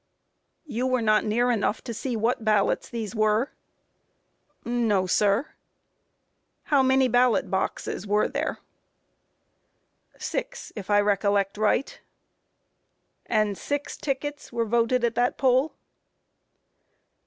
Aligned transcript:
Q. 0.65 0.73
You 0.77 0.87
were 0.87 1.01
not 1.03 1.25
near 1.25 1.51
enough 1.51 1.83
to 1.83 1.93
see 1.93 2.15
what 2.15 2.39
these 2.39 2.43
ballots 2.45 2.91
were? 3.13 3.51
A. 4.65 4.69
No, 4.69 5.05
sir. 5.05 5.43
Q. 5.43 5.51
How 6.63 6.81
many 6.81 7.07
ballot 7.07 7.51
boxes 7.51 8.07
were 8.07 8.27
there? 8.27 8.57
A. 10.15 10.19
Six, 10.19 10.73
if 10.75 10.89
I 10.89 10.99
recollect 11.01 11.55
right. 11.55 11.85
Q. 11.85 11.99
And 13.27 13.55
six 13.55 13.95
tickets 13.95 14.49
voted 14.49 15.03
at 15.03 15.13
that 15.13 15.37
poll? 15.37 15.75